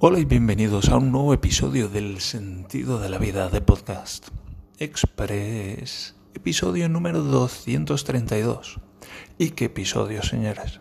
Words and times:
Hola 0.00 0.18
y 0.18 0.24
bienvenidos 0.24 0.88
a 0.88 0.96
un 0.96 1.12
nuevo 1.12 1.32
episodio 1.32 1.88
del 1.88 2.20
Sentido 2.20 2.98
de 2.98 3.08
la 3.08 3.18
Vida 3.18 3.48
de 3.48 3.60
Podcast 3.60 4.26
Express, 4.78 6.16
episodio 6.34 6.88
número 6.88 7.22
232. 7.22 8.80
¿Y 9.38 9.50
qué 9.50 9.66
episodio, 9.66 10.20
señores? 10.22 10.80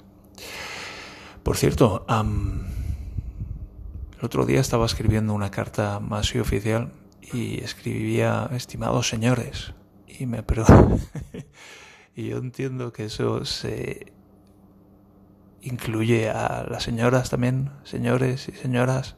Por 1.44 1.58
cierto, 1.58 2.08
el 2.10 4.26
otro 4.26 4.48
día 4.48 4.60
estaba 4.60 4.88
escribiendo 4.88 5.36
una 5.36 5.52
carta 5.52 6.00
más 6.00 6.34
y 6.34 6.40
oficial 6.40 6.92
y 7.32 7.64
escribía, 7.64 8.50
estimados 8.52 9.08
señores, 9.08 9.74
y 10.08 10.26
me 10.26 10.42
pregunto, 10.44 11.00
y 12.16 12.30
yo 12.30 12.38
entiendo 12.38 12.92
que 12.92 13.06
eso 13.06 13.46
se 13.46 14.12
incluye 15.64 16.30
a 16.30 16.66
las 16.70 16.84
señoras 16.84 17.30
también, 17.30 17.72
señores 17.84 18.50
y 18.50 18.52
señoras. 18.54 19.16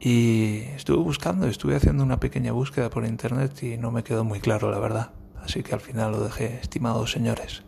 Y 0.00 0.62
estuve 0.76 1.02
buscando, 1.02 1.46
estuve 1.46 1.76
haciendo 1.76 2.02
una 2.02 2.20
pequeña 2.20 2.52
búsqueda 2.52 2.90
por 2.90 3.06
internet 3.06 3.62
y 3.62 3.78
no 3.78 3.90
me 3.90 4.04
quedó 4.04 4.24
muy 4.24 4.40
claro, 4.40 4.70
la 4.70 4.78
verdad. 4.78 5.12
Así 5.42 5.62
que 5.62 5.74
al 5.74 5.80
final 5.80 6.12
lo 6.12 6.20
dejé, 6.24 6.58
estimados 6.60 7.12
señores. 7.12 7.62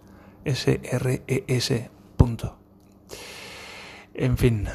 S-R-E-S. 0.44 1.90
Punto. 2.16 2.58
En 4.14 4.36
fin, 4.38 4.66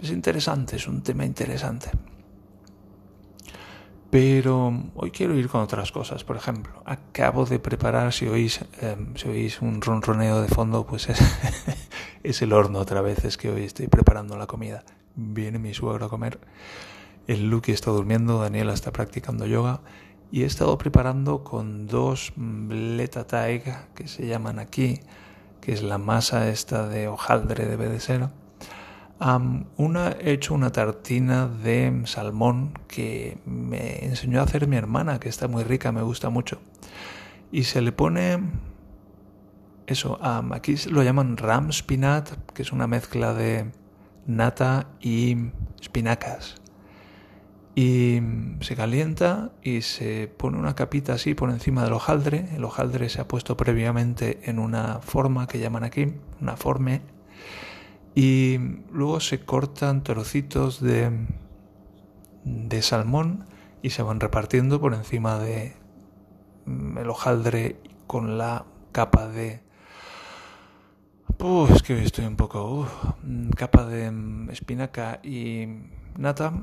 es 0.00 0.10
interesante, 0.10 0.76
es 0.76 0.88
un 0.88 1.02
tema 1.02 1.24
interesante. 1.24 1.90
Pero 4.10 4.72
hoy 4.94 5.10
quiero 5.10 5.34
ir 5.34 5.48
con 5.48 5.60
otras 5.60 5.92
cosas. 5.92 6.24
Por 6.24 6.36
ejemplo, 6.36 6.82
acabo 6.86 7.44
de 7.44 7.58
preparar, 7.58 8.12
si 8.12 8.26
oís, 8.26 8.64
em, 8.80 9.14
si 9.16 9.28
oís 9.28 9.60
un 9.60 9.82
ronroneo 9.82 10.40
de 10.40 10.48
fondo, 10.48 10.86
pues 10.86 11.08
es, 12.22 12.42
el 12.42 12.52
horno 12.54 12.78
otra 12.78 13.02
vez. 13.02 13.24
Es 13.24 13.36
que 13.36 13.50
hoy 13.50 13.64
estoy 13.64 13.88
preparando 13.88 14.38
la 14.38 14.46
comida. 14.46 14.84
Viene 15.14 15.58
mi 15.58 15.74
suegro 15.74 16.06
a 16.06 16.08
comer. 16.08 16.38
El 17.26 17.50
Lucky 17.50 17.72
está 17.72 17.90
durmiendo, 17.90 18.40
Daniela 18.40 18.72
está 18.72 18.92
practicando 18.92 19.44
yoga. 19.46 19.82
Y 20.30 20.42
he 20.42 20.46
estado 20.46 20.78
preparando 20.78 21.44
con 21.44 21.86
dos 21.86 22.32
bleta 22.36 23.26
taig 23.26 23.62
que 23.94 24.08
se 24.08 24.26
llaman 24.26 24.58
aquí, 24.58 25.00
que 25.60 25.72
es 25.72 25.82
la 25.82 25.98
masa 25.98 26.48
esta 26.48 26.88
de 26.88 27.08
hojaldre 27.08 27.66
de 27.66 27.76
ser 29.20 29.66
una 29.76 30.12
he 30.20 30.32
hecho 30.32 30.54
una 30.54 30.70
tartina 30.70 31.48
de 31.48 32.02
salmón 32.04 32.78
que 32.86 33.38
me 33.44 34.04
enseñó 34.04 34.40
a 34.40 34.44
hacer 34.44 34.66
mi 34.66 34.76
hermana, 34.76 35.18
que 35.18 35.28
está 35.28 35.48
muy 35.48 35.64
rica, 35.64 35.92
me 35.92 36.02
gusta 36.02 36.30
mucho. 36.30 36.60
Y 37.50 37.64
se 37.64 37.80
le 37.80 37.92
pone 37.92 38.38
eso, 39.86 40.18
aquí 40.22 40.76
lo 40.90 41.02
llaman 41.02 41.36
ram 41.36 41.72
spinat, 41.72 42.30
que 42.52 42.62
es 42.62 42.72
una 42.72 42.86
mezcla 42.86 43.32
de 43.32 43.72
nata 44.26 44.88
y 45.00 45.36
espinacas. 45.80 46.56
Y 47.74 48.20
se 48.60 48.76
calienta 48.76 49.52
y 49.62 49.82
se 49.82 50.28
pone 50.28 50.58
una 50.58 50.74
capita 50.74 51.14
así 51.14 51.34
por 51.34 51.48
encima 51.50 51.84
del 51.84 51.92
hojaldre. 51.92 52.48
El 52.54 52.64
hojaldre 52.64 53.08
se 53.08 53.20
ha 53.20 53.28
puesto 53.28 53.56
previamente 53.56 54.40
en 54.50 54.58
una 54.58 55.00
forma 55.00 55.46
que 55.46 55.58
llaman 55.58 55.84
aquí, 55.84 56.12
una 56.40 56.56
forme 56.56 57.02
y 58.18 58.58
luego 58.90 59.20
se 59.20 59.44
cortan 59.44 60.02
trocitos 60.02 60.80
de, 60.80 61.08
de 62.44 62.82
salmón 62.82 63.46
y 63.80 63.90
se 63.90 64.02
van 64.02 64.18
repartiendo 64.18 64.80
por 64.80 64.92
encima 64.92 65.38
de 65.38 65.76
mm, 66.66 66.98
el 66.98 67.10
hojaldre 67.10 67.80
con 68.08 68.36
la 68.36 68.64
capa 68.90 69.28
de 69.28 69.60
es 71.70 71.82
que 71.84 72.02
estoy 72.02 72.24
un 72.24 72.34
poco 72.34 72.88
mm, 73.22 73.50
capa 73.50 73.86
de 73.86 74.10
mm, 74.10 74.50
espinaca 74.50 75.20
y 75.22 75.68
nata. 76.16 76.54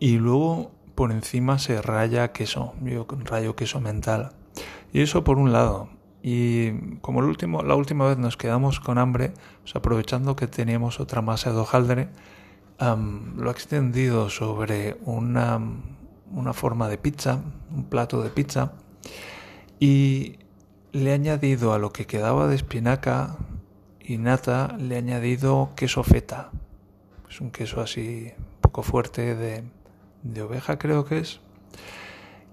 Y 0.00 0.18
luego 0.18 0.72
por 0.96 1.12
encima 1.12 1.60
se 1.60 1.80
raya 1.80 2.32
queso 2.32 2.74
yo 2.82 3.06
rayo 3.26 3.54
queso 3.54 3.80
mental. 3.80 4.32
Y 4.92 5.02
eso 5.02 5.22
por 5.22 5.38
un 5.38 5.52
lado 5.52 6.01
y 6.22 6.96
como 7.00 7.20
la 7.20 7.74
última 7.74 8.06
vez 8.06 8.16
nos 8.16 8.36
quedamos 8.36 8.78
con 8.78 8.98
hambre, 8.98 9.32
aprovechando 9.74 10.36
que 10.36 10.46
teníamos 10.46 11.00
otra 11.00 11.20
masa 11.20 11.52
de 11.52 11.58
hojaldre, 11.58 12.08
lo 12.78 13.48
he 13.48 13.52
extendido 13.52 14.30
sobre 14.30 14.96
una, 15.04 15.60
una 16.32 16.52
forma 16.52 16.88
de 16.88 16.98
pizza, 16.98 17.40
un 17.74 17.84
plato 17.84 18.22
de 18.22 18.30
pizza, 18.30 18.72
y 19.80 20.38
le 20.92 21.10
he 21.10 21.14
añadido 21.14 21.72
a 21.72 21.78
lo 21.78 21.92
que 21.92 22.06
quedaba 22.06 22.46
de 22.46 22.54
espinaca 22.54 23.36
y 24.00 24.18
nata, 24.18 24.76
le 24.78 24.94
he 24.94 24.98
añadido 24.98 25.70
queso 25.74 26.04
feta. 26.04 26.50
Es 27.28 27.40
un 27.40 27.50
queso 27.50 27.80
así 27.80 28.32
un 28.38 28.60
poco 28.60 28.82
fuerte 28.82 29.34
de, 29.34 29.64
de 30.22 30.42
oveja 30.42 30.78
creo 30.78 31.04
que 31.04 31.18
es. 31.18 31.40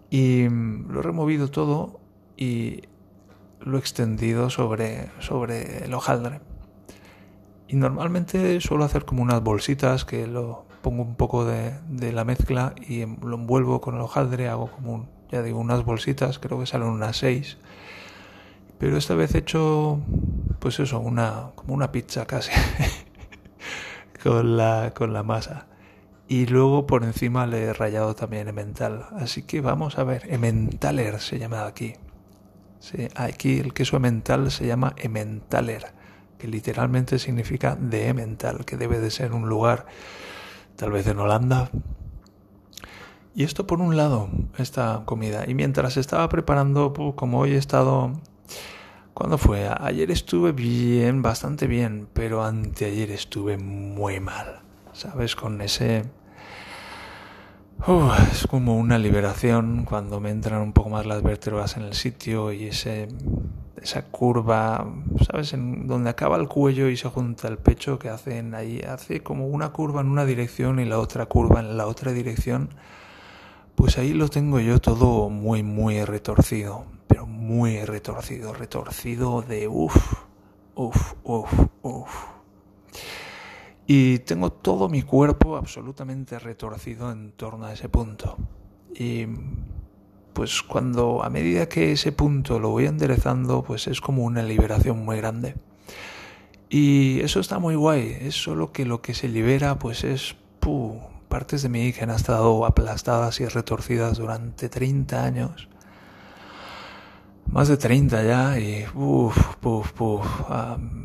Y 0.10 0.48
lo 0.50 1.02
he 1.02 1.04
removido 1.04 1.50
todo 1.52 2.00
y 2.38 2.82
lo 3.62 3.78
extendido 3.78 4.50
sobre, 4.50 5.10
sobre 5.20 5.86
el 5.86 5.94
hojaldre. 5.94 6.42
Y 7.68 7.76
normalmente 7.76 8.60
suelo 8.62 8.84
hacer 8.84 9.06
como 9.06 9.22
unas 9.22 9.44
bolsitas 9.44 10.06
que 10.06 10.28
lo 10.28 10.66
pongo 10.82 11.04
un 11.04 11.16
poco 11.16 11.46
de, 11.46 11.74
de 11.88 12.12
la 12.12 12.26
mezcla 12.26 12.74
y 12.88 13.06
lo 13.06 13.36
envuelvo 13.36 13.82
con 13.82 13.96
el 13.96 14.02
hojaldre, 14.02 14.48
hago 14.48 14.72
como 14.72 14.94
un, 14.94 15.10
ya 15.32 15.44
digo, 15.44 15.60
unas 15.60 15.86
bolsitas, 15.86 16.40
creo 16.40 16.60
que 16.60 16.66
salen 16.66 16.88
unas 16.88 17.18
seis. 17.18 17.58
Pero 18.80 18.98
esta 18.98 19.14
vez 19.14 19.36
he 19.36 19.40
hecho, 19.40 20.00
pues 20.60 20.80
eso, 20.80 21.00
una, 21.00 21.52
como 21.56 21.74
una 21.74 21.92
pizza 21.92 22.26
casi, 22.26 22.52
con, 24.24 24.58
la, 24.58 24.94
con 24.96 25.14
la 25.14 25.22
masa. 25.22 25.68
Y 26.28 26.46
luego 26.46 26.88
por 26.88 27.04
encima 27.04 27.46
le 27.46 27.64
he 27.64 27.74
rayado 27.74 28.16
también 28.16 28.48
emmental. 28.48 29.08
Así 29.18 29.44
que 29.44 29.62
vamos 29.62 29.98
a 29.98 30.04
ver, 30.04 30.24
emmentaler 30.30 31.20
se 31.20 31.40
llama 31.40 31.66
aquí. 31.66 31.96
Sí, 32.80 33.10
aquí 33.16 33.60
el 33.60 33.74
queso 33.74 33.98
emmental 33.98 34.52
se 34.52 34.66
llama 34.66 34.94
Emmentaler, 34.98 35.94
que 36.38 36.48
literalmente 36.48 37.20
significa 37.20 37.76
de 37.76 38.08
Emmental, 38.08 38.66
que 38.66 38.78
debe 38.78 39.00
de 39.00 39.12
ser 39.12 39.34
un 39.34 39.50
lugar 39.50 39.86
tal 40.78 40.92
vez 40.92 41.06
en 41.08 41.20
Holanda. 41.20 41.70
Y 43.36 43.44
esto 43.44 43.68
por 43.68 43.82
un 43.82 43.98
lado, 43.98 44.30
esta 44.58 45.04
comida. 45.06 45.44
Y 45.48 45.54
mientras 45.54 45.98
estaba 45.98 46.28
preparando, 46.30 46.94
como 47.16 47.40
hoy 47.40 47.52
he 47.52 47.58
estado... 47.58 48.14
¿Cuándo 49.14 49.38
fue? 49.38 49.70
Ayer 49.82 50.12
estuve 50.12 50.54
bien, 50.54 51.22
bastante 51.22 51.68
bien, 51.68 52.08
pero 52.14 52.44
anteayer 52.44 53.12
estuve 53.12 53.58
muy 53.58 54.22
mal. 54.22 54.62
¿Sabes? 54.94 55.36
Con 55.36 55.62
ese 55.62 56.06
es 58.32 58.46
como 58.46 58.78
una 58.78 58.98
liberación 58.98 59.86
cuando 59.86 60.20
me 60.20 60.30
entran 60.30 60.62
un 60.62 60.74
poco 60.74 60.90
más 60.90 61.06
las 61.06 61.24
vértebras 61.24 61.78
en 61.78 61.84
el 61.84 61.94
sitio 61.94 62.52
y 62.52 62.66
ese, 62.66 63.08
esa 63.82 64.04
curva, 64.04 64.86
¿sabes? 65.26 65.54
En 65.54 65.88
donde 65.88 66.10
acaba 66.10 66.38
el 66.38 66.48
cuello 66.48 66.90
y 66.90 66.98
se 66.98 67.08
junta 67.10 67.48
el 67.48 67.58
pecho 67.58 67.98
que 67.98 68.10
hacen 68.10 68.54
ahí, 68.54 68.82
hace 68.82 69.22
como 69.24 69.48
una 69.48 69.70
curva 69.70 70.02
en 70.02 70.08
una 70.08 70.26
dirección 70.26 70.80
y 70.80 70.86
la 70.86 71.00
otra 71.00 71.26
curva 71.28 71.62
en 71.62 71.78
la 71.78 71.88
otra 71.88 72.12
dirección. 72.12 72.70
Pues 73.76 73.98
ahí 73.98 74.14
lo 74.14 74.28
tengo 74.28 74.60
yo 74.60 74.80
todo 74.80 75.30
muy, 75.30 75.64
muy 75.64 76.04
retorcido, 76.04 76.86
pero 77.08 77.26
muy 77.26 77.86
retorcido, 77.86 78.54
retorcido 78.54 79.42
de 79.42 79.70
uff, 79.70 80.26
uff, 80.76 81.14
uff, 81.24 81.54
uff. 81.82 82.39
Y 83.92 84.20
tengo 84.20 84.52
todo 84.52 84.88
mi 84.88 85.02
cuerpo 85.02 85.58
absolutamente 85.58 86.38
retorcido 86.38 87.12
en 87.12 87.32
torno 87.32 87.66
a 87.66 87.74
ese 87.74 87.90
punto. 87.90 88.38
Y 88.94 89.26
pues 90.34 90.62
cuando 90.62 91.24
a 91.24 91.32
medida 91.32 91.68
que 91.68 91.94
ese 91.94 92.12
punto 92.12 92.60
lo 92.60 92.70
voy 92.70 92.86
enderezando, 92.86 93.64
pues 93.64 93.88
es 93.88 94.00
como 94.00 94.26
una 94.26 94.44
liberación 94.44 95.04
muy 95.04 95.18
grande. 95.18 95.56
Y 96.70 97.20
eso 97.22 97.40
está 97.40 97.58
muy 97.58 97.74
guay, 97.74 98.16
es 98.22 98.36
solo 98.36 98.72
que 98.72 98.86
lo 98.86 99.02
que 99.02 99.16
se 99.16 99.28
libera 99.28 99.80
pues 99.80 100.04
es 100.04 100.36
partes 101.28 101.64
de 101.64 101.70
mí 101.70 101.92
que 101.92 102.04
han 102.04 102.12
estado 102.12 102.68
aplastadas 102.68 103.40
y 103.40 103.48
retorcidas 103.48 104.20
durante 104.20 104.70
30 104.70 105.24
años 105.24 105.69
más 107.52 107.68
de 107.68 107.78
30 107.78 108.24
ya 108.24 108.60
y 108.60 108.86
uff, 108.94 109.56
puf, 109.58 109.92
puf. 109.94 110.26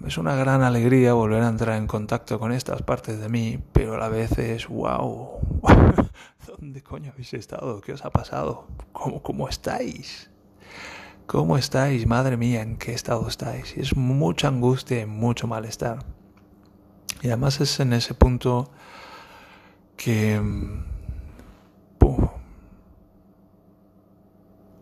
es 0.07 0.19
una 0.19 0.35
gran 0.35 0.63
alegría 0.63 1.15
volver 1.15 1.43
a 1.43 1.49
entrar 1.49 1.77
en 1.77 1.87
contacto 1.87 2.39
con 2.39 2.53
estas 2.53 2.83
partes 2.83 3.19
de 3.19 3.29
mí, 3.29 3.59
pero 3.73 3.95
a 3.95 3.99
la 3.99 4.09
vez 4.09 4.39
es 4.39 4.69
wow. 4.69 5.41
¿Dónde 6.47 6.83
coño 6.83 7.13
habéis 7.13 7.33
estado? 7.35 7.81
¿Qué 7.81 7.93
os 7.93 8.05
ha 8.05 8.11
pasado? 8.11 8.67
¿Cómo, 8.93 9.23
cómo 9.23 9.49
estáis? 9.49 10.31
¿Cómo 11.27 11.57
estáis? 11.57 12.07
Madre 12.07 12.37
mía, 12.37 12.61
¿en 12.61 12.77
qué 12.77 12.93
estado 12.93 13.27
estáis? 13.27 13.75
Y 13.77 13.81
es 13.81 13.97
mucha 13.97 14.49
angustia 14.49 15.01
y 15.01 15.07
mucho 15.07 15.47
malestar. 15.47 16.05
Y 17.23 17.29
además 17.29 17.61
es 17.63 17.81
en 17.81 17.95
ese 17.95 18.13
punto 18.13 18.71
que 19.97 20.41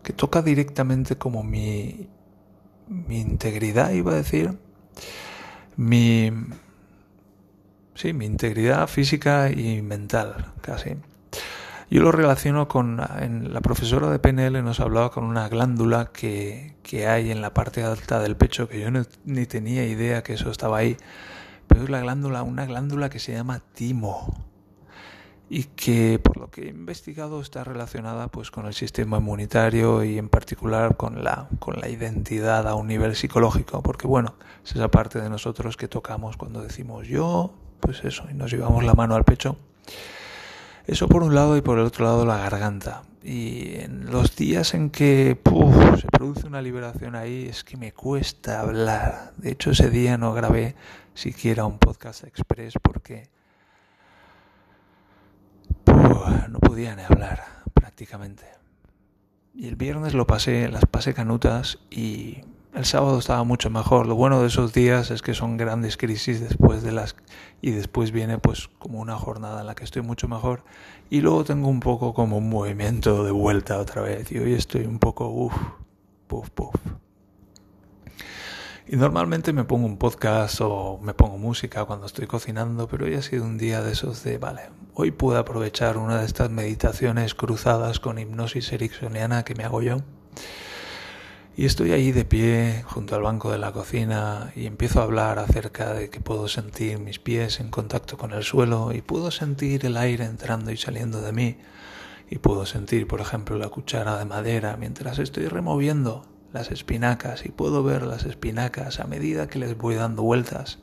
que 0.03 0.13
toca 0.13 0.41
directamente 0.41 1.17
como 1.17 1.43
mi, 1.43 2.09
mi 2.87 3.19
integridad, 3.19 3.91
iba 3.91 4.11
a 4.11 4.15
decir, 4.15 4.57
mi, 5.77 6.31
sí, 7.95 8.13
mi 8.13 8.25
integridad 8.25 8.87
física 8.87 9.49
y 9.49 9.81
mental, 9.81 10.53
casi. 10.61 10.97
Yo 11.89 12.01
lo 12.01 12.11
relaciono 12.11 12.67
con, 12.67 13.01
en 13.19 13.53
la 13.53 13.61
profesora 13.61 14.09
de 14.09 14.19
PNL 14.19 14.63
nos 14.63 14.79
hablaba 14.79 15.11
con 15.11 15.25
una 15.25 15.47
glándula 15.47 16.11
que, 16.11 16.75
que 16.81 17.07
hay 17.07 17.29
en 17.31 17.41
la 17.41 17.53
parte 17.53 17.83
alta 17.83 18.19
del 18.19 18.35
pecho, 18.35 18.67
que 18.67 18.81
yo 18.81 18.89
ni 19.25 19.45
tenía 19.45 19.85
idea 19.85 20.23
que 20.23 20.33
eso 20.33 20.49
estaba 20.49 20.79
ahí, 20.79 20.97
pero 21.67 21.83
es 21.83 21.89
la 21.89 22.01
glándula, 22.01 22.43
una 22.43 22.65
glándula 22.65 23.09
que 23.09 23.19
se 23.19 23.33
llama 23.33 23.61
timo 23.73 24.52
y 25.53 25.65
que 25.65 26.17
por 26.17 26.37
lo 26.37 26.49
que 26.49 26.63
he 26.63 26.69
investigado 26.69 27.39
está 27.39 27.63
relacionada 27.63 28.27
pues 28.27 28.49
con 28.49 28.65
el 28.65 28.73
sistema 28.73 29.19
inmunitario 29.19 30.03
y 30.03 30.17
en 30.17 30.27
particular 30.27 30.97
con 30.97 31.23
la 31.23 31.47
con 31.59 31.79
la 31.79 31.89
identidad 31.89 32.67
a 32.67 32.73
un 32.73 32.87
nivel 32.87 33.15
psicológico. 33.15 33.83
Porque 33.83 34.07
bueno 34.07 34.33
es 34.65 34.71
esa 34.71 34.89
parte 34.89 35.21
de 35.21 35.29
nosotros 35.29 35.77
que 35.77 35.87
tocamos 35.87 36.37
cuando 36.37 36.63
decimos 36.63 37.07
yo 37.07 37.53
pues 37.81 38.03
eso 38.03 38.25
y 38.31 38.33
nos 38.33 38.49
llevamos 38.49 38.83
la 38.83 38.95
mano 38.95 39.13
al 39.13 39.25
pecho. 39.25 39.55
Eso 40.87 41.07
por 41.07 41.21
un 41.21 41.35
lado 41.35 41.55
y 41.55 41.61
por 41.61 41.77
el 41.77 41.85
otro 41.85 42.05
lado 42.05 42.25
la 42.25 42.39
garganta. 42.39 43.03
Y 43.21 43.75
en 43.75 44.09
los 44.09 44.35
días 44.35 44.73
en 44.73 44.89
que 44.89 45.37
se 46.01 46.07
produce 46.07 46.47
una 46.47 46.63
liberación 46.63 47.15
ahí 47.15 47.45
es 47.47 47.63
que 47.63 47.77
me 47.77 47.91
cuesta 47.91 48.61
hablar. 48.61 49.33
De 49.37 49.51
hecho 49.51 49.69
ese 49.69 49.91
día 49.91 50.17
no 50.17 50.33
grabé 50.33 50.73
siquiera 51.13 51.63
un 51.65 51.77
podcast 51.77 52.23
express 52.23 52.73
porque 52.81 53.29
no 56.49 56.59
podía 56.59 56.93
hablar 57.07 57.43
prácticamente. 57.73 58.43
Y 59.53 59.67
el 59.67 59.75
viernes 59.75 60.13
lo 60.13 60.25
pasé, 60.25 60.67
las 60.69 60.85
pasé 60.85 61.13
canutas 61.13 61.79
y 61.91 62.41
el 62.73 62.85
sábado 62.85 63.19
estaba 63.19 63.43
mucho 63.43 63.69
mejor. 63.69 64.07
Lo 64.07 64.15
bueno 64.15 64.41
de 64.41 64.47
esos 64.47 64.73
días 64.73 65.11
es 65.11 65.21
que 65.21 65.35
son 65.35 65.57
grandes 65.57 65.95
crisis 65.95 66.41
después 66.41 66.81
de 66.81 66.91
las 66.91 67.15
y 67.61 67.71
después 67.71 68.11
viene 68.11 68.39
pues 68.39 68.69
como 68.79 68.99
una 68.99 69.15
jornada 69.15 69.61
en 69.61 69.67
la 69.67 69.75
que 69.75 69.83
estoy 69.83 70.01
mucho 70.01 70.27
mejor 70.27 70.63
y 71.09 71.21
luego 71.21 71.43
tengo 71.43 71.67
un 71.67 71.79
poco 71.79 72.13
como 72.13 72.37
un 72.37 72.49
movimiento 72.49 73.23
de 73.23 73.31
vuelta 73.31 73.77
otra 73.77 74.01
vez 74.01 74.31
y 74.31 74.39
hoy 74.39 74.53
estoy 74.53 74.85
un 74.85 74.97
poco 74.97 75.27
uff, 75.29 75.55
puff, 76.27 76.49
puff. 76.49 76.75
Y 78.85 78.97
normalmente 78.97 79.53
me 79.53 79.63
pongo 79.63 79.85
un 79.85 79.97
podcast 79.97 80.59
o 80.59 80.99
me 81.01 81.13
pongo 81.13 81.37
música 81.37 81.85
cuando 81.85 82.05
estoy 82.05 82.27
cocinando, 82.27 82.89
pero 82.89 83.05
hoy 83.05 83.15
ha 83.15 83.21
sido 83.21 83.45
un 83.45 83.57
día 83.57 83.81
de 83.81 83.93
esos 83.93 84.23
de, 84.25 84.37
vale, 84.37 84.63
hoy 84.93 85.11
puedo 85.11 85.37
aprovechar 85.37 85.97
una 85.97 86.19
de 86.19 86.25
estas 86.25 86.49
meditaciones 86.49 87.33
cruzadas 87.33 88.01
con 88.01 88.19
hipnosis 88.19 88.73
ericksoniana 88.73 89.45
que 89.45 89.55
me 89.55 89.63
hago 89.63 89.81
yo. 89.81 89.99
Y 91.55 91.65
estoy 91.65 91.93
ahí 91.93 92.11
de 92.11 92.25
pie 92.25 92.83
junto 92.85 93.15
al 93.15 93.21
banco 93.21 93.51
de 93.51 93.57
la 93.57 93.71
cocina 93.71 94.51
y 94.53 94.65
empiezo 94.65 94.99
a 94.99 95.03
hablar 95.03 95.39
acerca 95.39 95.93
de 95.93 96.09
que 96.09 96.19
puedo 96.19 96.49
sentir 96.49 96.99
mis 96.99 97.19
pies 97.19 97.61
en 97.61 97.69
contacto 97.69 98.17
con 98.17 98.33
el 98.33 98.43
suelo 98.43 98.91
y 98.91 99.01
puedo 99.01 99.31
sentir 99.31 99.85
el 99.85 99.95
aire 99.95 100.25
entrando 100.25 100.71
y 100.71 100.77
saliendo 100.77 101.21
de 101.21 101.31
mí 101.31 101.57
y 102.29 102.39
puedo 102.39 102.65
sentir, 102.65 103.07
por 103.07 103.21
ejemplo, 103.21 103.57
la 103.57 103.69
cuchara 103.69 104.17
de 104.17 104.25
madera 104.25 104.75
mientras 104.75 105.19
estoy 105.19 105.47
removiendo 105.47 106.25
las 106.53 106.71
espinacas 106.71 107.45
y 107.45 107.49
puedo 107.49 107.83
ver 107.83 108.03
las 108.03 108.23
espinacas 108.25 108.99
a 108.99 109.07
medida 109.07 109.47
que 109.47 109.59
les 109.59 109.75
voy 109.75 109.95
dando 109.95 110.21
vueltas. 110.21 110.79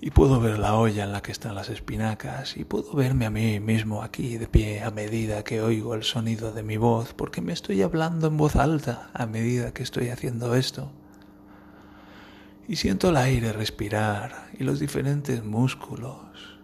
Y 0.00 0.10
puedo 0.10 0.40
ver 0.40 0.58
la 0.58 0.74
olla 0.74 1.04
en 1.04 1.12
la 1.12 1.22
que 1.22 1.32
están 1.32 1.54
las 1.54 1.70
espinacas 1.70 2.58
y 2.58 2.64
puedo 2.64 2.92
verme 2.92 3.24
a 3.24 3.30
mí 3.30 3.60
mismo 3.60 4.02
aquí 4.02 4.36
de 4.36 4.46
pie 4.46 4.82
a 4.82 4.90
medida 4.90 5.42
que 5.42 5.62
oigo 5.62 5.94
el 5.94 6.02
sonido 6.02 6.52
de 6.52 6.62
mi 6.62 6.76
voz 6.76 7.14
porque 7.14 7.40
me 7.40 7.54
estoy 7.54 7.80
hablando 7.80 8.26
en 8.26 8.36
voz 8.36 8.56
alta 8.56 9.08
a 9.14 9.24
medida 9.24 9.72
que 9.72 9.82
estoy 9.82 10.10
haciendo 10.10 10.54
esto. 10.54 10.92
Y 12.68 12.76
siento 12.76 13.08
el 13.08 13.16
aire 13.16 13.52
respirar 13.52 14.48
y 14.58 14.64
los 14.64 14.80
diferentes 14.80 15.44
músculos 15.44 16.55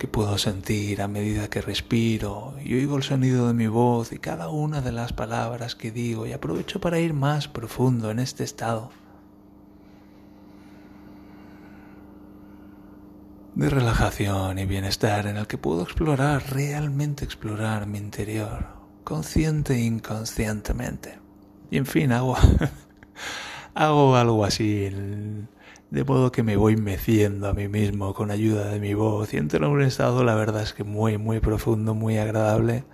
que 0.00 0.08
puedo 0.08 0.38
sentir 0.38 1.02
a 1.02 1.08
medida 1.08 1.50
que 1.50 1.60
respiro 1.60 2.54
y 2.64 2.72
oigo 2.72 2.96
el 2.96 3.02
sonido 3.02 3.48
de 3.48 3.52
mi 3.52 3.66
voz 3.66 4.12
y 4.12 4.18
cada 4.18 4.48
una 4.48 4.80
de 4.80 4.92
las 4.92 5.12
palabras 5.12 5.74
que 5.74 5.90
digo 5.90 6.26
y 6.26 6.32
aprovecho 6.32 6.80
para 6.80 6.98
ir 6.98 7.12
más 7.12 7.48
profundo 7.48 8.10
en 8.10 8.18
este 8.18 8.42
estado 8.42 8.88
de 13.54 13.68
relajación 13.68 14.58
y 14.58 14.64
bienestar 14.64 15.26
en 15.26 15.36
el 15.36 15.46
que 15.46 15.58
puedo 15.58 15.82
explorar, 15.82 16.44
realmente 16.50 17.26
explorar 17.26 17.86
mi 17.86 17.98
interior, 17.98 18.68
consciente 19.04 19.74
e 19.74 19.80
inconscientemente. 19.80 21.18
Y 21.70 21.76
en 21.76 21.84
fin, 21.84 22.12
hago, 22.12 22.38
hago 23.74 24.16
algo 24.16 24.46
así 24.46 24.88
de 25.90 26.04
modo 26.04 26.30
que 26.30 26.42
me 26.42 26.56
voy 26.56 26.76
meciendo 26.76 27.48
a 27.48 27.52
mí 27.52 27.68
mismo 27.68 28.14
con 28.14 28.30
ayuda 28.30 28.68
de 28.68 28.78
mi 28.78 28.94
voz 28.94 29.34
y 29.34 29.38
entro 29.38 29.66
en 29.66 29.72
un 29.72 29.82
estado, 29.82 30.22
la 30.22 30.34
verdad 30.34 30.62
es 30.62 30.72
que 30.72 30.84
muy, 30.84 31.18
muy 31.18 31.40
profundo, 31.40 31.94
muy 31.94 32.16
agradable 32.18 32.84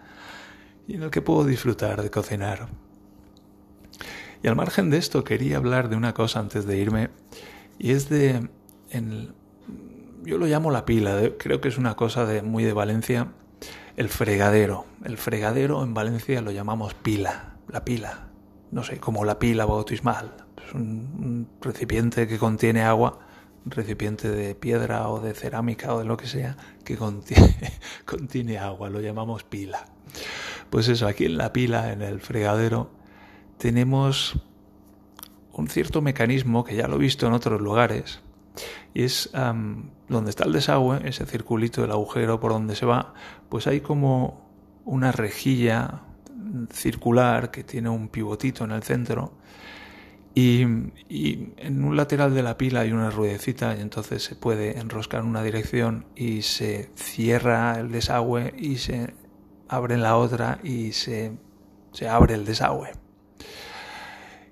y 0.89 0.95
en 0.95 1.03
el 1.03 1.11
que 1.11 1.21
puedo 1.21 1.45
disfrutar 1.45 2.03
de 2.03 2.11
cocinar. 2.11 2.69
Y 4.43 4.49
al 4.49 4.57
margen 4.57 4.91
de 4.91 4.99
esto 4.99 5.25
quería 5.25 5.59
hablar 5.59 5.89
de 5.89 5.97
una 5.97 6.15
cosa 6.15 6.41
antes 6.41 6.67
de 6.67 6.79
irme 6.79 7.11
y 7.79 7.91
es 7.91 8.09
de, 8.09 8.49
en, 8.91 9.35
yo 10.25 10.39
lo 10.39 10.47
llamo 10.47 10.71
la 10.71 10.87
pila, 10.87 11.21
creo 11.39 11.61
que 11.61 11.69
es 11.69 11.77
una 11.77 11.97
cosa 11.97 12.25
de, 12.25 12.43
muy 12.43 12.65
de 12.65 12.73
Valencia, 12.73 13.29
el 13.97 14.09
fregadero. 14.09 14.87
El 15.05 15.19
fregadero 15.19 15.83
en 15.83 15.93
Valencia 15.93 16.41
lo 16.41 16.51
llamamos 16.51 16.95
pila, 16.95 17.57
la 17.69 17.85
pila, 17.85 18.26
no 18.71 18.83
sé, 18.83 18.99
como 18.99 19.25
la 19.25 19.39
pila 19.39 19.65
bautismal 19.65 20.35
es 20.67 20.75
un, 20.75 21.49
recipiente 21.61 22.27
que 22.27 22.39
contiene 22.39 22.83
agua, 22.83 23.19
un 23.65 23.71
recipiente 23.71 24.29
de 24.29 24.55
piedra 24.55 25.09
o 25.09 25.21
de 25.21 25.35
cerámica 25.35 25.95
o 25.95 25.99
de 25.99 26.05
lo 26.05 26.17
que 26.17 26.27
sea, 26.27 26.57
que 26.85 26.97
contiene, 26.97 27.73
contiene 28.05 28.59
agua, 28.59 28.91
lo 28.91 29.01
llamamos 29.01 29.45
pila. 29.45 29.87
Pues 30.71 30.89
eso, 30.89 31.07
aquí 31.07 31.25
en 31.25 31.37
la 31.37 31.53
pila, 31.53 31.93
en 31.93 32.03
el 32.03 32.21
fregadero, 32.21 32.91
tenemos 33.59 34.39
un 35.53 35.69
cierto 35.69 36.03
mecanismo 36.03 36.65
que 36.65 36.77
ya 36.77 36.89
lo 36.89 36.97
he 36.97 36.99
visto 36.99 37.27
en 37.27 37.33
otros 37.33 37.61
lugares, 37.61 38.21
y 38.95 39.03
es 39.03 39.31
donde 40.09 40.31
está 40.31 40.45
el 40.45 40.53
desagüe, 40.53 41.07
ese 41.07 41.27
circulito 41.27 41.83
del 41.83 41.93
agujero 41.93 42.41
por 42.41 42.53
donde 42.53 42.75
se 42.75 42.87
va, 42.87 43.15
pues 43.49 43.67
hay 43.67 43.81
como 43.81 44.47
una 44.85 45.13
rejilla 45.13 46.03
circular 46.73 47.51
que 47.51 47.65
tiene 47.65 47.89
un 47.89 48.09
pivotito 48.09 48.65
en 48.65 48.73
el 48.73 48.83
centro 48.83 49.33
y, 50.39 50.61
en 50.61 51.83
un 51.83 51.97
lateral 51.97 52.35
de 52.35 52.43
la 52.43 52.59
pila 52.59 52.81
hay 52.81 52.93
una 52.93 53.09
ruedecita 53.09 53.75
y 53.75 53.81
entonces 53.81 54.23
se 54.23 54.37
puede 54.37 54.79
enroscar 54.79 55.23
en 55.23 55.29
una 55.29 55.43
dirección 55.43 56.05
y 56.15 56.43
se 56.43 56.91
cierra 56.95 57.81
el 57.81 57.91
desagüe 57.91 58.53
y 58.59 58.77
se 58.77 59.15
abre 59.67 59.95
en 59.95 60.03
la 60.03 60.19
otra 60.19 60.59
y 60.63 60.93
se, 60.93 61.33
se 61.93 62.07
abre 62.07 62.35
el 62.35 62.45
desagüe. 62.45 62.93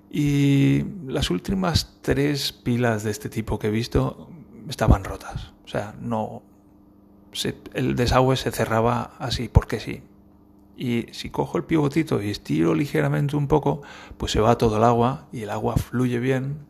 Y 0.09 0.85
las 1.05 1.29
últimas 1.29 1.99
tres 2.01 2.51
pilas 2.51 3.03
de 3.03 3.11
este 3.11 3.29
tipo 3.29 3.59
que 3.59 3.67
he 3.67 3.71
visto 3.71 4.31
estaban 4.67 5.03
rotas. 5.03 5.53
O 5.65 5.67
sea, 5.67 5.93
no. 6.01 6.41
el 7.75 7.95
desagüe 7.95 8.37
se 8.37 8.49
cerraba 8.49 9.13
así 9.19 9.49
porque 9.49 9.79
sí 9.79 10.01
y 10.77 11.07
si 11.11 11.29
cojo 11.29 11.57
el 11.57 11.63
pivotito 11.63 12.21
y 12.21 12.29
estiro 12.29 12.75
ligeramente 12.75 13.35
un 13.35 13.47
poco, 13.47 13.81
pues 14.17 14.31
se 14.31 14.39
va 14.39 14.57
todo 14.57 14.77
el 14.77 14.83
agua 14.83 15.27
y 15.31 15.41
el 15.41 15.49
agua 15.49 15.75
fluye 15.75 16.19
bien. 16.19 16.65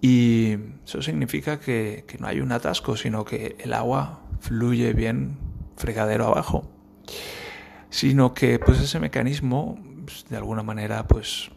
Y 0.00 0.56
eso 0.84 1.02
significa 1.02 1.58
que, 1.58 2.04
no 2.18 2.26
hay 2.26 2.40
un 2.40 2.52
atasco, 2.52 2.96
sino 2.96 3.24
que 3.24 3.56
el 3.58 3.72
agua 3.72 4.20
fluye 4.40 4.92
bien 4.92 5.38
fregadero 5.76 6.26
abajo. 6.26 6.70
Sino 7.88 8.34
que 8.34 8.58
pues 8.58 8.80
ese 8.80 9.00
mecanismo, 9.00 9.82
pues, 10.04 10.26
de 10.28 10.36
alguna 10.36 10.62
manera, 10.62 11.06
pues 11.08 11.50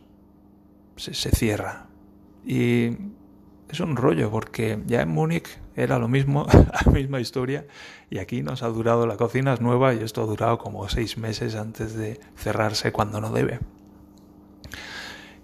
se, 0.95 1.13
se 1.13 1.31
cierra. 1.31 1.87
Y 2.45 2.97
es 3.69 3.79
un 3.81 3.95
rollo 3.97 4.31
porque 4.31 4.79
ya 4.87 5.01
en 5.01 5.09
Múnich 5.09 5.59
era 5.83 5.99
lo 5.99 6.07
mismo, 6.07 6.45
la 6.85 6.91
misma 6.91 7.19
historia, 7.19 7.65
y 8.09 8.19
aquí 8.19 8.41
nos 8.41 8.63
ha 8.63 8.67
durado, 8.67 9.07
la 9.07 9.17
cocina 9.17 9.53
es 9.53 9.61
nueva 9.61 9.93
y 9.93 9.99
esto 9.99 10.21
ha 10.21 10.25
durado 10.25 10.57
como 10.57 10.87
seis 10.89 11.17
meses 11.17 11.55
antes 11.55 11.93
de 11.95 12.19
cerrarse 12.35 12.91
cuando 12.91 13.21
no 13.21 13.31
debe. 13.31 13.59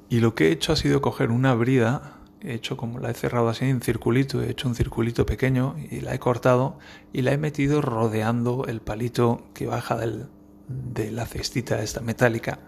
Y 0.09 0.19
lo 0.19 0.35
que 0.35 0.47
he 0.47 0.51
hecho 0.51 0.73
ha 0.73 0.75
sido 0.75 1.01
coger 1.01 1.31
una 1.31 1.53
brida, 1.55 2.19
he 2.41 2.53
hecho 2.53 2.77
como 2.77 2.99
la 2.99 3.09
he 3.09 3.13
cerrado 3.13 3.49
así 3.49 3.65
en 3.65 3.81
circulito, 3.81 4.41
he 4.41 4.51
hecho 4.51 4.67
un 4.67 4.75
circulito 4.75 5.25
pequeño 5.25 5.75
y 5.89 6.01
la 6.01 6.13
he 6.13 6.19
cortado 6.19 6.77
y 7.11 7.21
la 7.21 7.31
he 7.31 7.37
metido 7.37 7.81
rodeando 7.81 8.65
el 8.67 8.81
palito 8.81 9.47
que 9.53 9.65
baja 9.65 9.97
del, 9.97 10.27
de 10.67 11.11
la 11.11 11.25
cestita 11.25 11.81
esta 11.81 12.01
metálica, 12.01 12.59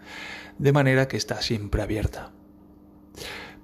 de 0.58 0.72
manera 0.72 1.08
que 1.08 1.18
está 1.18 1.42
siempre 1.42 1.82
abierta. 1.82 2.32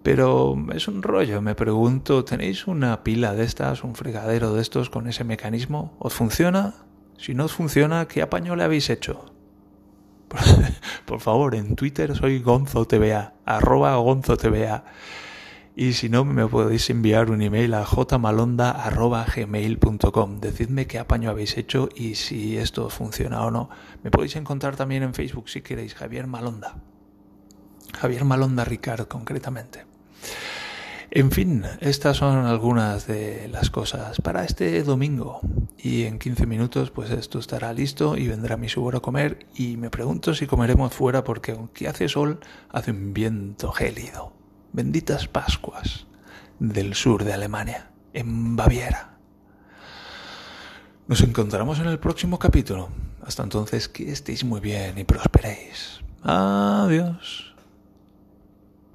Pero 0.03 0.55
es 0.73 0.87
un 0.89 1.01
rollo, 1.01 1.41
me 1.41 1.55
pregunto, 1.55 2.25
¿tenéis 2.25 2.67
una 2.67 3.03
pila 3.03 3.33
de 3.33 3.45
estas, 3.45 3.85
un 3.85 3.95
fregadero 3.95 4.53
de 4.53 4.61
estos 4.61 4.89
con 4.89 5.07
ese 5.07 5.23
mecanismo? 5.23 5.95
¿Os 5.97 6.13
funciona? 6.13 6.73
Si 7.17 7.33
no 7.33 7.45
os 7.45 7.53
funciona, 7.53 8.05
¿qué 8.09 8.21
apaño 8.21 8.57
le 8.57 8.65
habéis 8.65 8.89
hecho? 8.89 9.23
Por 11.05 11.21
favor, 11.21 11.55
en 11.55 11.77
Twitter 11.77 12.17
soy 12.17 12.41
GonzoTVA, 12.41 13.35
arroba 13.45 13.95
GonzoTVA. 13.95 14.83
Y 15.75 15.93
si 15.93 16.07
no, 16.09 16.23
me 16.25 16.45
podéis 16.47 16.89
enviar 16.89 17.31
un 17.31 17.41
email 17.41 17.73
a 17.73 17.85
jmalonda.gmail.com. 17.85 20.41
Decidme 20.41 20.85
qué 20.85 20.99
apaño 20.99 21.29
habéis 21.29 21.57
hecho 21.57 21.87
y 21.95 22.15
si 22.15 22.57
esto 22.57 22.89
funciona 22.89 23.45
o 23.45 23.51
no. 23.51 23.69
Me 24.03 24.11
podéis 24.11 24.35
encontrar 24.35 24.75
también 24.75 25.03
en 25.03 25.13
Facebook 25.13 25.47
si 25.49 25.61
queréis, 25.61 25.95
Javier 25.95 26.27
Malonda. 26.27 26.75
Javier 27.97 28.25
Malonda 28.25 28.65
Ricard, 28.65 29.07
concretamente. 29.07 29.92
En 31.15 31.29
fin, 31.29 31.63
estas 31.79 32.17
son 32.17 32.45
algunas 32.45 33.05
de 33.05 33.47
las 33.47 33.69
cosas 33.69 34.19
para 34.19 34.43
este 34.45 34.81
domingo. 34.81 35.41
Y 35.77 36.03
en 36.03 36.17
15 36.17 36.47
minutos, 36.47 36.89
pues 36.89 37.11
esto 37.11 37.37
estará 37.37 37.71
listo 37.71 38.17
y 38.17 38.27
vendrá 38.27 38.57
mi 38.57 38.67
suegro 38.67 38.97
a 38.97 39.01
comer. 39.01 39.45
Y 39.53 39.77
me 39.77 39.91
pregunto 39.91 40.33
si 40.33 40.47
comeremos 40.47 40.91
fuera 40.91 41.23
porque 41.23 41.51
aunque 41.51 41.87
hace 41.87 42.09
sol, 42.09 42.39
hace 42.69 42.91
un 42.91 43.13
viento 43.13 43.71
gélido 43.71 44.33
benditas 44.73 45.27
Pascuas 45.27 46.07
del 46.59 46.95
sur 46.95 47.23
de 47.23 47.33
Alemania, 47.33 47.91
en 48.13 48.55
Baviera. 48.55 49.17
Nos 51.07 51.21
encontramos 51.21 51.79
en 51.79 51.87
el 51.87 51.99
próximo 51.99 52.39
capítulo. 52.39 52.89
Hasta 53.23 53.43
entonces, 53.43 53.87
que 53.87 54.11
estéis 54.11 54.43
muy 54.43 54.59
bien 54.59 54.97
y 54.97 55.03
prosperéis. 55.03 56.01
Adiós. 56.23 57.52